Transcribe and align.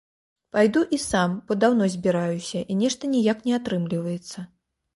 Пайду 0.55 0.81
і 0.97 0.97
сам, 1.03 1.35
бо 1.49 1.57
даўно 1.65 1.91
збіраюся 1.97 2.63
і 2.71 2.81
нешта 2.81 3.13
ніяк 3.15 3.47
не 3.51 3.57
атрымліваецца. 3.61 4.51